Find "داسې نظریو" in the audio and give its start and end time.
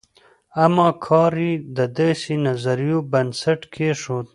1.97-2.97